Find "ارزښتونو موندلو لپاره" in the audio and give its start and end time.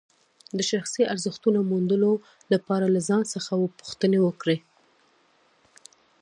1.13-2.85